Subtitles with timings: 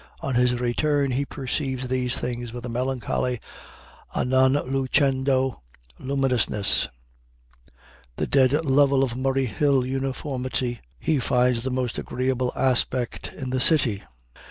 [0.21, 3.39] On his return he perceives these things with a melancholy
[4.15, 5.59] a non lucendo
[5.99, 6.87] luminousness.
[8.15, 13.59] The dead level of Murray Hill uniformity he finds the most agreeable aspect in the
[13.59, 14.01] city.